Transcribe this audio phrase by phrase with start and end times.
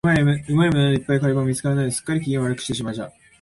[0.03, 3.11] うまい獲物のいっぱいいる猟場も見つからないので、すっかり、機嫌を悪くしていました。